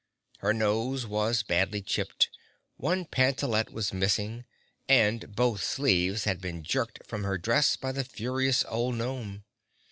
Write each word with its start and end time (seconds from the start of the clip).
Her 0.39 0.51
nose 0.51 1.05
was 1.05 1.43
badly 1.43 1.83
chipped, 1.83 2.31
one 2.75 3.05
pantalette 3.05 3.69
was 3.71 3.93
missing, 3.93 4.45
and 4.89 5.35
both 5.35 5.61
sleeves 5.63 6.23
had 6.23 6.41
been 6.41 6.63
jerked 6.63 7.05
from 7.05 7.23
her 7.23 7.37
dress 7.37 7.75
by 7.75 7.91
the 7.91 8.03
furious 8.03 8.65
old 8.67 8.95
gnome. 8.95 9.43